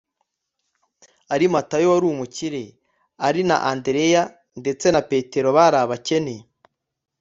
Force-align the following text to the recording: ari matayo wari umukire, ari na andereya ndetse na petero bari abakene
ari 1.33 1.45
matayo 1.53 1.87
wari 1.93 2.05
umukire, 2.13 2.63
ari 3.27 3.41
na 3.49 3.57
andereya 3.69 4.21
ndetse 4.61 4.85
na 4.91 5.01
petero 5.09 5.49
bari 5.57 5.77
abakene 5.83 6.35